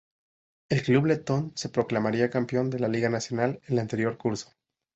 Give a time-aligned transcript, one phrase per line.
[0.69, 4.49] El club letón, se proclamaría campeón de la liga nacional el anterior curso.